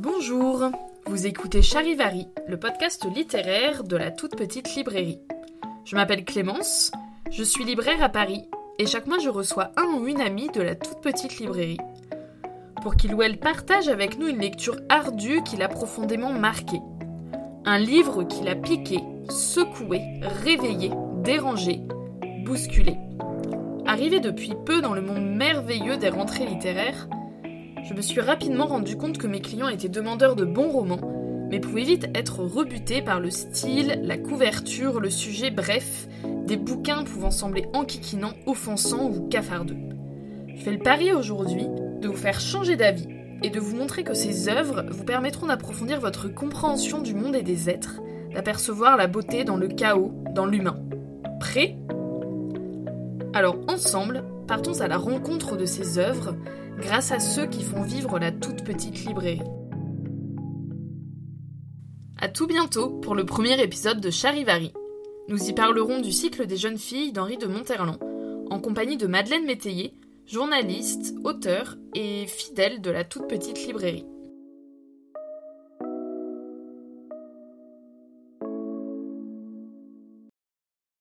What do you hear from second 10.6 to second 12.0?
la toute petite librairie